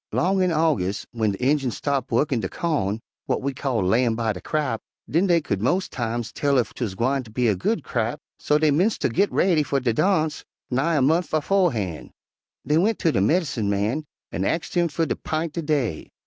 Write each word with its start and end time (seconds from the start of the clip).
'Long 0.11 0.41
in 0.41 0.51
Augus' 0.51 1.05
w'en 1.13 1.33
de 1.33 1.39
Injuns 1.47 1.77
stopped 1.77 2.09
wu'kkin' 2.09 2.41
de 2.41 2.49
cawn, 2.49 3.01
w'at 3.29 3.43
we 3.43 3.53
call 3.53 3.83
'layin' 3.83 4.15
by 4.15 4.33
de 4.33 4.41
crap,' 4.41 4.81
den 5.07 5.27
dey 5.27 5.39
cu'd 5.41 5.61
mos' 5.61 5.87
times 5.87 6.31
tell 6.33 6.57
ef 6.57 6.73
'twuz 6.73 6.95
gwineter 6.95 7.29
be 7.31 7.47
a 7.47 7.53
good 7.55 7.83
crap, 7.83 8.19
so 8.39 8.57
dey 8.57 8.71
'mence 8.71 8.97
ter 8.97 9.09
git 9.09 9.29
raidy 9.31 9.61
fer 9.63 9.79
de 9.79 9.93
darnse 9.93 10.43
nigh 10.71 10.95
a 10.95 11.03
month 11.03 11.29
befo'han'. 11.29 12.09
Dey 12.65 12.79
went 12.79 12.97
ter 12.97 13.11
de 13.11 13.21
medincin' 13.21 13.69
man 13.69 14.03
an' 14.31 14.43
axed 14.43 14.73
him 14.73 14.87
fer 14.87 15.05
ter 15.05 15.13
'pint 15.13 15.53
de 15.53 15.61
day. 15.61 16.09